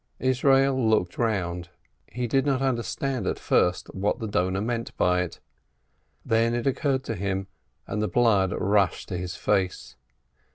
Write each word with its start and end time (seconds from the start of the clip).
Yisroel 0.19 0.89
looked 0.89 1.19
round— 1.19 1.69
he 2.07 2.25
did 2.25 2.43
not 2.43 2.59
understand 2.59 3.27
at 3.27 3.37
first 3.37 3.85
what 3.93 4.17
the 4.17 4.27
donor 4.27 4.59
meant 4.59 4.97
by 4.97 5.21
it. 5.21 5.39
Then 6.25 6.55
it 6.55 6.65
occurred 6.65 7.03
to 7.03 7.13
him— 7.15 7.45
and 7.85 8.01
the 8.01 8.07
blood 8.07 8.51
rushed 8.51 9.09
to 9.09 9.17
his 9.19 9.35
face. 9.35 9.95